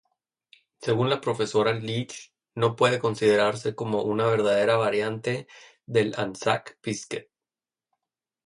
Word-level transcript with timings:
Según 0.79 1.11
la 1.11 1.21
profesora 1.21 1.73
Leach, 1.73 2.31
no 2.55 2.75
puede 2.75 2.97
considerarse 2.97 3.75
como 3.75 4.01
una 4.01 4.25
verdadera 4.25 4.75
variante 4.77 5.45
del 5.85 6.15
"Anzac 6.17 6.79
biscuit". 6.81 7.29